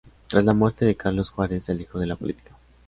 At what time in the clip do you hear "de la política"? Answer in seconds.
1.99-2.55